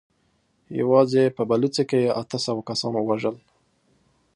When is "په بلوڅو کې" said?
1.35-1.99